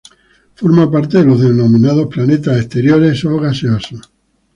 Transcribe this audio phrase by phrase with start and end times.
[0.55, 4.01] Forma parte de los denominados planetas exteriores o gaseosos.